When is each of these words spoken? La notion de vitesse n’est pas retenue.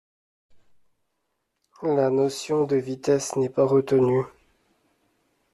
La 1.83 2.09
notion 2.09 2.63
de 2.65 2.75
vitesse 2.75 3.35
n’est 3.35 3.49
pas 3.49 3.67
retenue. 3.67 4.23